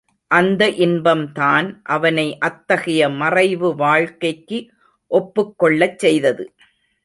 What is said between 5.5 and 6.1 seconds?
கொள்ளச்